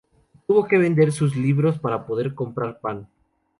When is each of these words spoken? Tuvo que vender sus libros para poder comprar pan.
Tuvo 0.47 0.65
que 0.67 0.79
vender 0.79 1.11
sus 1.11 1.35
libros 1.35 1.77
para 1.77 2.07
poder 2.07 2.33
comprar 2.33 2.79
pan. 2.79 3.07